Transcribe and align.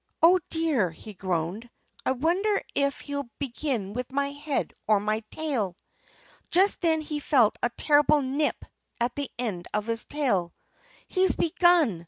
"Oh, 0.23 0.39
dear!" 0.49 0.89
he 0.89 1.13
groaned. 1.13 1.69
"I 2.03 2.13
wonder 2.13 2.59
if 2.73 2.99
he'll 3.01 3.29
begin 3.37 3.93
with 3.93 4.11
my 4.11 4.31
head 4.31 4.73
or 4.87 4.99
my 4.99 5.19
tail!" 5.29 5.75
Just 6.49 6.81
then 6.81 7.01
he 7.01 7.19
felt 7.19 7.55
a 7.61 7.69
terrible 7.77 8.23
nip 8.23 8.65
at 8.99 9.13
the 9.13 9.29
end 9.37 9.67
of 9.75 9.85
his 9.85 10.05
tail. 10.05 10.55
"He's 11.07 11.35
begun! 11.35 11.99